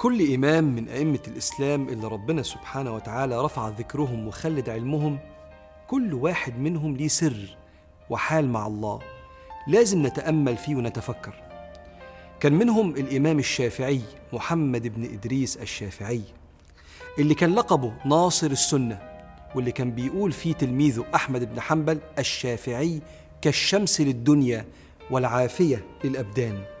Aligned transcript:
كل 0.00 0.34
إمام 0.34 0.64
من 0.64 0.88
أئمة 0.88 1.20
الإسلام 1.28 1.88
اللي 1.88 2.06
ربنا 2.06 2.42
سبحانه 2.42 2.94
وتعالى 2.94 3.44
رفع 3.44 3.68
ذكرهم 3.68 4.28
وخلد 4.28 4.68
علمهم 4.68 5.18
كل 5.88 6.14
واحد 6.14 6.58
منهم 6.58 6.96
ليه 6.96 7.08
سر 7.08 7.56
وحال 8.10 8.48
مع 8.48 8.66
الله 8.66 9.00
لازم 9.66 10.06
نتأمل 10.06 10.56
فيه 10.56 10.74
ونتفكر. 10.74 11.34
كان 12.40 12.52
منهم 12.52 12.90
الإمام 12.90 13.38
الشافعي 13.38 14.00
محمد 14.32 14.88
بن 14.88 15.04
إدريس 15.04 15.56
الشافعي 15.56 16.22
اللي 17.18 17.34
كان 17.34 17.54
لقبه 17.54 17.92
ناصر 18.06 18.50
السنة 18.50 18.98
واللي 19.54 19.72
كان 19.72 19.90
بيقول 19.90 20.32
فيه 20.32 20.52
تلميذه 20.52 21.04
أحمد 21.14 21.54
بن 21.54 21.60
حنبل 21.60 21.98
الشافعي 22.18 23.00
كالشمس 23.42 24.00
للدنيا 24.00 24.64
والعافية 25.10 25.84
للأبدان. 26.04 26.79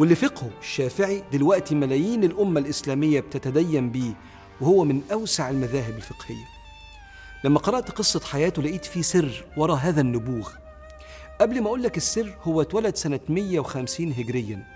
واللي 0.00 0.14
فقهه 0.14 0.50
الشافعي 0.60 1.22
دلوقتي 1.32 1.74
ملايين 1.74 2.24
الأمة 2.24 2.60
الإسلامية 2.60 3.20
بتتدين 3.20 3.90
بيه 3.90 4.12
وهو 4.60 4.84
من 4.84 5.00
أوسع 5.12 5.50
المذاهب 5.50 5.96
الفقهية. 5.96 6.44
لما 7.44 7.58
قرأت 7.58 7.90
قصة 7.90 8.20
حياته 8.20 8.62
لقيت 8.62 8.84
فيه 8.84 9.02
سر 9.02 9.44
ورا 9.56 9.74
هذا 9.74 10.00
النبوغ. 10.00 10.48
قبل 11.40 11.60
ما 11.60 11.66
أقول 11.66 11.82
لك 11.82 11.96
السر 11.96 12.36
هو 12.42 12.62
اتولد 12.62 12.96
سنة 12.96 13.20
150 13.28 14.12
هجريا. 14.12 14.66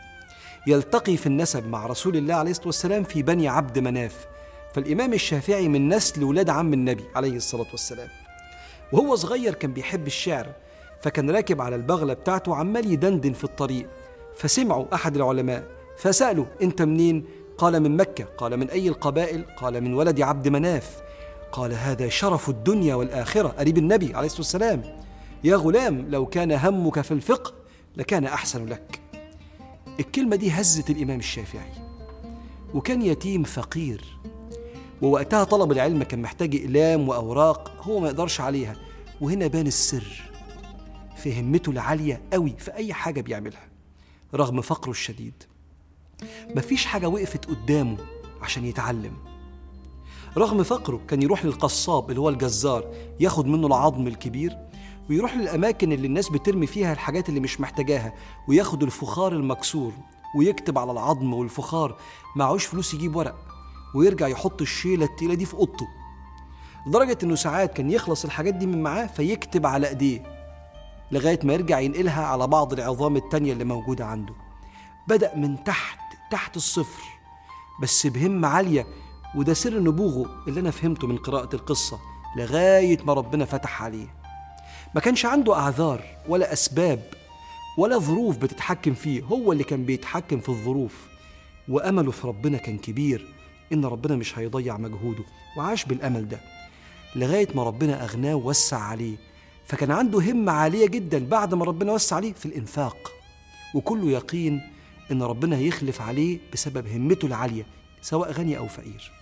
يلتقي 0.67 1.17
في 1.17 1.27
النسب 1.27 1.67
مع 1.67 1.87
رسول 1.87 2.17
الله 2.17 2.35
عليه 2.35 2.51
الصلاة 2.51 2.67
والسلام 2.67 3.05
في 3.05 3.23
بني 3.23 3.49
عبد 3.49 3.79
مناف 3.79 4.27
فالإمام 4.75 5.13
الشافعي 5.13 5.69
من 5.69 5.89
نسل 5.89 6.25
ولاد 6.25 6.51
عم 6.51 6.73
النبي 6.73 7.05
عليه 7.17 7.37
الصلاة 7.37 7.67
والسلام. 7.71 8.09
وهو 8.93 9.17
صغير 9.17 9.55
كان 9.55 9.73
بيحب 9.73 10.07
الشعر 10.07 10.53
فكان 11.01 11.31
راكب 11.31 11.61
على 11.61 11.77
البغلة 11.77 12.15
بتاعته 12.15 12.57
عمال 12.57 12.93
يدندن 12.93 13.33
في 13.33 13.45
الطريق. 13.45 13.89
فسمعوا 14.37 14.95
أحد 14.95 15.17
العلماء 15.17 15.69
فسألوا 15.97 16.45
أنت 16.63 16.83
منين؟ 16.83 17.25
قال 17.59 17.81
من 17.81 17.97
مكة. 17.97 18.25
قال 18.25 18.57
من 18.57 18.71
أي 18.71 18.89
القبائل؟ 18.89 19.45
قال 19.57 19.81
من 19.81 19.95
ولد 19.95 20.21
عبد 20.21 20.49
مناف. 20.49 21.03
قال 21.53 21.73
هذا 21.73 22.09
شرف 22.09 22.49
الدنيا 22.49 22.95
والآخرة. 22.95 23.49
قريب 23.49 23.79
النبي 23.79 24.15
عليه 24.15 24.27
الصلاة 24.27 24.41
والسلام 24.41 24.83
يا 25.45 25.57
غلام 25.57 26.07
لو 26.09 26.27
كان 26.27 26.53
همك 26.53 27.01
في 27.01 27.13
الفقه 27.13 27.53
لكان 27.97 28.25
أحسن 28.25 28.67
لك. 28.67 29.01
الكلمة 30.01 30.37
دي 30.37 30.51
هزت 30.51 30.91
الإمام 30.91 31.19
الشافعي. 31.19 31.73
وكان 32.75 33.03
يتيم 33.03 33.43
فقير 33.43 34.19
ووقتها 35.03 35.45
طلب 35.45 35.73
العلم 35.73 36.03
كان 36.03 36.23
محتاج 36.23 36.57
إقلام 36.57 37.09
وأوراق 37.09 37.73
هو 37.83 38.01
ما 38.01 38.09
يقدرش 38.09 38.41
عليها 38.41 38.77
وهنا 39.21 39.47
بان 39.47 39.67
السر 39.67 40.23
في 41.17 41.41
همته 41.41 41.71
العالية 41.71 42.23
قوي 42.33 42.55
في 42.59 42.75
أي 42.75 42.93
حاجة 42.93 43.21
بيعملها. 43.21 43.74
رغم 44.35 44.61
فقره 44.61 44.91
الشديد. 44.91 45.43
مفيش 46.57 46.87
حاجة 46.87 47.09
وقفت 47.09 47.45
قدامه 47.45 47.97
عشان 48.43 48.65
يتعلم. 48.65 49.13
رغم 50.37 50.63
فقره 50.63 51.01
كان 51.09 51.23
يروح 51.23 51.45
للقصاب 51.45 52.11
اللي 52.11 52.21
هو 52.21 52.29
الجزار 52.29 52.95
ياخد 53.21 53.47
منه 53.47 53.67
العظم 53.67 54.07
الكبير 54.07 54.57
ويروح 55.11 55.37
للأماكن 55.37 55.93
اللي 55.93 56.07
الناس 56.07 56.29
بترمي 56.29 56.67
فيها 56.67 56.93
الحاجات 56.93 57.29
اللي 57.29 57.41
مش 57.41 57.61
محتاجاها 57.61 58.13
وياخد 58.49 58.83
الفخار 58.83 59.33
المكسور 59.33 59.93
ويكتب 60.37 60.79
على 60.79 60.93
العظم 60.93 61.35
والفخار 61.35 61.97
معهوش 62.37 62.65
فلوس 62.67 62.95
يجيب 62.95 63.17
ورق 63.17 63.37
ويرجع 63.95 64.29
يحط 64.29 64.61
الشيلة 64.61 65.05
التقيلة 65.05 65.35
دي 65.35 65.45
في 65.45 65.55
أوضته. 65.55 65.89
لدرجة 66.87 67.19
إنه 67.23 67.35
ساعات 67.35 67.77
كان 67.77 67.91
يخلص 67.91 68.25
الحاجات 68.25 68.55
دي 68.55 68.67
من 68.67 68.83
معاه 68.83 69.07
فيكتب 69.07 69.67
على 69.67 69.89
إيديه. 69.89 70.34
لغاية 71.15 71.41
ما 71.45 71.53
يرجع 71.53 71.81
ينقلها 71.81 72.25
على 72.27 72.47
بعض 72.47 72.73
العظام 72.73 73.17
التانية 73.17 73.53
اللي 73.53 73.65
موجودة 73.65 74.07
عنده. 74.07 74.35
بدأ 75.09 75.37
من 75.37 75.65
تحت 75.65 75.99
تحت 76.31 76.57
الصفر 76.57 77.03
بس 77.83 78.07
بهمة 78.07 78.49
عالية 78.49 78.87
وده 79.35 79.55
سر 79.55 79.81
نبوغه 79.81 80.45
اللي 80.49 80.61
أنا 80.61 80.71
فهمته 80.71 81.07
من 81.07 81.17
قراءة 81.17 81.57
القصة 81.57 81.99
لغاية 82.37 82.99
ما 83.05 83.13
ربنا 83.13 83.45
فتح 83.45 83.83
عليه. 83.83 84.07
ما 84.95 85.01
كانش 85.01 85.27
عنده 85.27 85.55
أعذار 85.55 86.03
ولا 86.29 86.53
أسباب 86.53 87.11
ولا 87.79 87.99
ظروف 87.99 88.37
بتتحكم 88.37 88.95
فيه. 88.95 89.23
هو 89.23 89.53
اللي 89.53 89.65
كان 89.65 89.85
بيتحكم 89.85 90.41
في 90.41 90.49
الظروف. 90.49 91.07
وأمله 91.69 92.11
في 92.11 92.27
ربنا 92.27 92.59
كان 92.59 92.79
كبير. 92.79 93.27
إن 93.73 93.85
ربنا 93.85 94.17
مش 94.17 94.39
هيضيع 94.39 94.77
مجهوده. 94.77 95.25
وعاش 95.57 95.85
بالأمل 95.85 96.29
ده. 96.29 96.41
لغاية 97.17 97.49
ما 97.55 97.63
ربنا 97.63 98.05
أغناه 98.05 98.35
ووسع 98.35 98.79
عليه. 98.79 99.17
فكان 99.67 99.91
عنده 99.91 100.19
همة 100.19 100.53
عالية 100.53 100.87
جدا 100.87 101.27
بعد 101.29 101.55
ما 101.55 101.65
ربنا 101.65 101.93
وسع 101.93 102.17
عليه 102.17 102.33
في 102.33 102.47
الإنفاق. 102.47 103.13
وكله 103.75 104.11
يقين 104.11 104.61
إن 105.13 105.23
ربنا 105.23 105.57
هيخلف 105.57 106.01
عليه 106.01 106.39
بسبب 106.53 106.87
همته 106.89 107.27
العالية 107.27 107.67
سواء 108.03 108.33
غني 108.33 108.59
أو 108.59 108.69
فقير. 108.69 109.13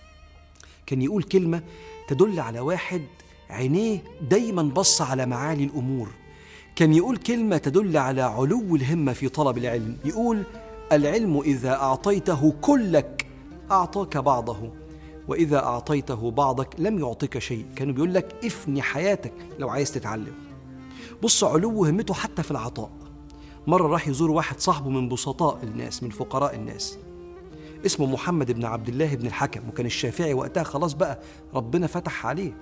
كان 0.85 1.01
يقول 1.01 1.23
كلمة 1.23 1.61
تدل 2.07 2.39
على 2.39 2.59
واحد 2.59 3.01
عينيه 3.49 4.03
دايما 4.29 4.63
بص 4.63 5.01
على 5.01 5.25
معالي 5.25 5.63
الأمور. 5.63 6.09
كان 6.75 6.93
يقول 6.93 7.17
كلمة 7.17 7.57
تدل 7.57 7.97
على 7.97 8.21
علو 8.21 8.75
الهمة 8.75 9.13
في 9.13 9.29
طلب 9.29 9.57
العلم. 9.57 9.97
يقول 10.05 10.43
العلم 10.91 11.39
إذا 11.39 11.73
أعطيته 11.73 12.53
كلك 12.61 13.27
أعطاك 13.71 14.17
بعضه. 14.17 14.71
وإذا 15.27 15.57
أعطيته 15.63 16.31
بعضك 16.31 16.75
لم 16.79 16.99
يعطيك 16.99 17.39
شيء. 17.39 17.65
كانوا 17.75 17.93
بيقول 17.93 18.13
لك 18.13 18.45
افني 18.45 18.81
حياتك 18.81 19.33
لو 19.59 19.69
عايز 19.69 19.91
تتعلم. 19.91 20.33
بص 21.23 21.43
علو 21.43 21.85
همته 21.85 22.13
حتى 22.13 22.43
في 22.43 22.51
العطاء. 22.51 22.89
مرة 23.67 23.87
راح 23.87 24.07
يزور 24.07 24.31
واحد 24.31 24.59
صاحبه 24.59 24.89
من 24.89 25.09
بسطاء 25.09 25.59
الناس 25.63 26.03
من 26.03 26.09
فقراء 26.09 26.55
الناس. 26.55 26.97
اسمه 27.85 28.05
محمد 28.05 28.51
بن 28.51 28.65
عبد 28.65 28.89
الله 28.89 29.15
بن 29.15 29.27
الحكم 29.27 29.69
وكان 29.69 29.85
الشافعي 29.85 30.33
وقتها 30.33 30.63
خلاص 30.63 30.93
بقى 30.93 31.19
ربنا 31.53 31.87
فتح 31.87 32.25
عليه. 32.25 32.53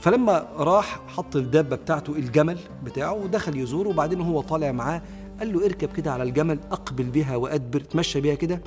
فلما 0.00 0.48
راح 0.56 1.00
حط 1.06 1.36
الدابة 1.36 1.76
بتاعته 1.76 2.12
الجمل 2.12 2.58
بتاعه 2.84 3.12
ودخل 3.12 3.56
يزوره 3.56 3.88
وبعدين 3.88 4.20
هو 4.20 4.40
طالع 4.40 4.72
معاه 4.72 5.02
قال 5.38 5.52
له 5.52 5.66
اركب 5.66 5.92
كده 5.92 6.12
على 6.12 6.22
الجمل 6.22 6.60
أقبل 6.70 7.04
بها 7.04 7.36
وأدبر 7.36 7.80
تمشى 7.80 8.20
بها 8.20 8.34
كده. 8.34 8.62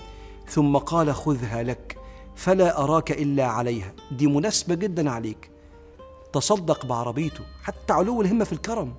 ثم 0.47 0.77
قال 0.77 1.15
خذها 1.15 1.63
لك. 1.63 1.97
فلا 2.35 2.83
أراك 2.83 3.11
إلا 3.11 3.45
عليها. 3.45 3.93
دي 4.11 4.27
مناسبة 4.27 4.75
جدا 4.75 5.09
عليك. 5.11 5.49
تصدق 6.33 6.85
بعربيته 6.85 7.43
حتى 7.63 7.93
علو 7.93 8.21
الهمة 8.21 8.43
في 8.43 8.53
الكرم. 8.53 8.93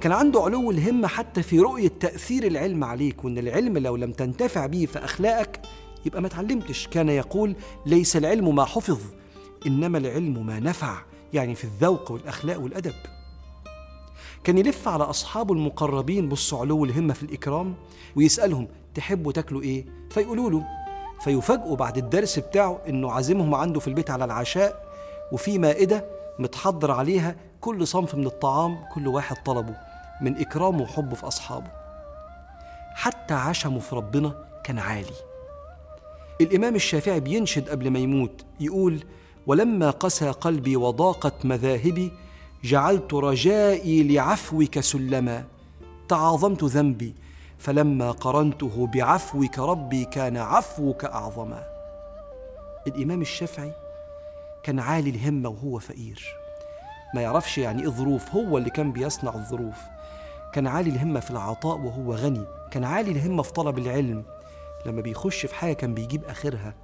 كان 0.00 0.12
عنده 0.12 0.40
علو 0.40 0.70
الهمة 0.70 1.08
حتى 1.08 1.42
في 1.42 1.60
رؤية 1.60 1.92
تأثير 2.00 2.46
العلم 2.46 2.84
عليك 2.84 3.24
وإن 3.24 3.38
العلم 3.38 3.78
لو 3.78 3.96
لم 3.96 4.12
تنتفع 4.12 4.66
به 4.66 4.86
في 4.86 4.98
أخلاقك 4.98 5.60
يبقى 6.06 6.22
ما 6.22 6.28
تعلمتش. 6.28 6.88
كان 6.88 7.08
يقول 7.08 7.54
ليس 7.86 8.16
العلم 8.16 8.54
ما 8.54 8.64
حفظ 8.64 9.00
إنما 9.66 9.98
العلم 9.98 10.46
ما 10.46 10.60
نفع. 10.60 11.02
يعني 11.32 11.54
في 11.54 11.64
الذوق 11.64 12.10
والأخلاق 12.12 12.60
والأدب. 12.60 12.94
كان 14.44 14.58
يلف 14.58 14.88
على 14.88 15.04
أصحابه 15.04 15.54
المقربين 15.54 16.28
بصوا 16.28 16.58
علو 16.60 16.84
الهمة 16.84 17.14
في 17.14 17.22
الإكرام 17.22 17.74
ويسألهم 18.16 18.68
تحبوا 18.94 19.32
تاكلوا 19.32 19.62
إيه؟ 19.62 19.86
فيقولوا 20.10 20.50
له 20.50 20.66
فيفاجئوا 21.24 21.76
بعد 21.76 21.98
الدرس 21.98 22.38
بتاعه 22.38 22.78
إنه 22.88 23.12
عازمهم 23.12 23.54
عنده 23.54 23.80
في 23.80 23.88
البيت 23.88 24.10
على 24.10 24.24
العشاء 24.24 24.84
وفي 25.32 25.58
مائدة 25.58 26.04
متحضر 26.38 26.90
عليها 26.90 27.36
كل 27.60 27.86
صنف 27.86 28.14
من 28.14 28.26
الطعام 28.26 28.78
كل 28.94 29.08
واحد 29.08 29.36
طلبه 29.44 29.76
من 30.20 30.36
إكرامه 30.40 30.82
وحبه 30.82 31.14
في 31.14 31.26
أصحابه. 31.26 31.70
حتى 32.94 33.34
عشمه 33.34 33.78
في 33.78 33.96
ربنا 33.96 34.44
كان 34.64 34.78
عالي. 34.78 35.14
الإمام 36.40 36.74
الشافعي 36.74 37.20
بينشد 37.20 37.68
قبل 37.68 37.90
ما 37.90 37.98
يموت 37.98 38.44
يقول 38.60 39.04
ولما 39.46 39.90
قسى 39.90 40.30
قلبي 40.30 40.76
وضاقت 40.76 41.44
مذاهبي 41.44 42.12
جعلت 42.64 43.14
رجائي 43.14 44.02
لعفوك 44.02 44.80
سلما 44.80 45.44
تعاظمت 46.08 46.64
ذنبي 46.64 47.14
فلما 47.60 48.10
قرنته 48.10 48.86
بعفوك 48.86 49.58
ربي 49.58 50.04
كان 50.04 50.36
عفوك 50.36 51.04
أعظما. 51.04 51.64
الإمام 52.86 53.20
الشافعي 53.20 53.72
كان 54.62 54.80
عالي 54.80 55.10
الهمة 55.10 55.48
وهو 55.48 55.78
فقير. 55.78 56.36
ما 57.14 57.20
يعرفش 57.20 57.58
يعني 57.58 57.82
إيه 57.82 57.88
ظروف 57.88 58.30
هو 58.30 58.58
اللي 58.58 58.70
كان 58.70 58.92
بيصنع 58.92 59.34
الظروف. 59.34 59.78
كان 60.52 60.66
عالي 60.66 60.90
الهمة 60.90 61.20
في 61.20 61.30
العطاء 61.30 61.78
وهو 61.78 62.14
غني. 62.14 62.44
كان 62.70 62.84
عالي 62.84 63.10
الهمة 63.10 63.42
في 63.42 63.52
طلب 63.52 63.78
العلم. 63.78 64.24
لما 64.86 65.00
بيخش 65.00 65.46
في 65.46 65.54
حاجة 65.54 65.72
كان 65.72 65.94
بيجيب 65.94 66.24
آخرها. 66.24 66.74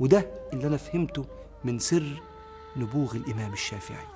وده 0.00 0.26
اللي 0.52 0.66
أنا 0.66 0.76
فهمته 0.76 1.24
من 1.64 1.78
سر 1.78 2.22
نبوغ 2.76 3.16
الإمام 3.16 3.52
الشافعي. 3.52 4.06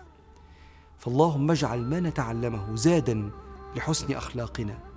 فاللهم 0.98 1.50
اجعل 1.50 1.78
ما 1.78 2.00
نتعلمه 2.00 2.74
زادا 2.74 3.30
لحسن 3.76 4.14
أخلاقنا. 4.14 4.91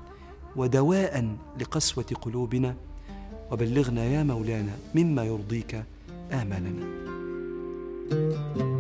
ودواء 0.56 1.36
لقسوة 1.60 2.06
قلوبنا. 2.22 2.76
وبلغنا 3.52 4.04
يا 4.06 4.24
مولانا 4.24 4.72
مما 4.96 5.24
يرضيك 5.24 5.84
امالنا 6.32 6.86
thank 8.10 8.60
you 8.60 8.75